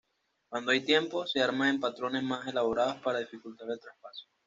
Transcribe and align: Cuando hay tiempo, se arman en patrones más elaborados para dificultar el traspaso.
Cuando 0.49 0.71
hay 0.71 0.81
tiempo, 0.83 1.27
se 1.27 1.43
arman 1.43 1.67
en 1.75 1.79
patrones 1.79 2.23
más 2.23 2.47
elaborados 2.47 2.95
para 3.03 3.19
dificultar 3.19 3.69
el 3.69 3.79
traspaso. 3.79 4.25